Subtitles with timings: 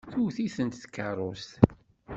[0.11, 1.51] Tewwet-itent tkeṛṛust.